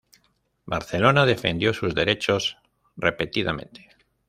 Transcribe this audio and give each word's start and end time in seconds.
Barcelona 0.65 1.27
defendió 1.27 1.75
sus 1.75 1.93
derechos 1.93 2.57
repetidamente. 2.97 3.89